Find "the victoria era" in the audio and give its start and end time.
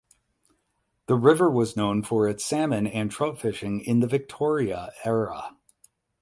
3.99-5.55